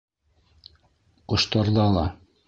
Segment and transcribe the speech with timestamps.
[1.33, 2.07] Ҡоштарҙа ла—